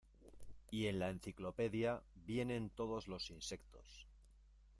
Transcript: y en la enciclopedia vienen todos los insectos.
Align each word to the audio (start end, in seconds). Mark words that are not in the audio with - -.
y 0.71 0.87
en 0.87 0.97
la 0.97 1.11
enciclopedia 1.11 2.01
vienen 2.15 2.71
todos 2.71 3.07
los 3.07 3.29
insectos. 3.29 4.07